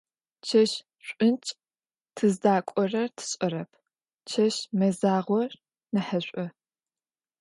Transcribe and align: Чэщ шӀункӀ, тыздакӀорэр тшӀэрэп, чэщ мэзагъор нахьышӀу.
Чэщ 0.47 0.71
шӀункӀ, 1.05 1.51
тыздакӀорэр 2.15 3.09
тшӀэрэп, 3.17 3.71
чэщ 4.29 4.55
мэзагъор 4.77 5.51
нахьышӀу. 5.93 6.47